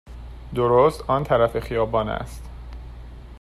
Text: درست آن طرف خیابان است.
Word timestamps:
درست 0.55 1.09
آن 1.09 1.23
طرف 1.23 1.59
خیابان 1.59 2.09
است. 2.09 2.43